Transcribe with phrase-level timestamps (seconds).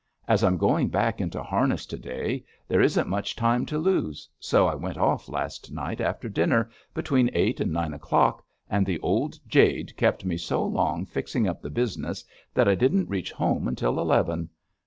[0.27, 4.27] As I am going back into harness to day, there wasn't much time to lose,
[4.39, 8.99] so I went off last night after dinner, between eight and nine o'clock, and the
[9.01, 12.25] old jade kept me so long fixing up the business
[12.55, 14.49] that I didn't reach home until eleven.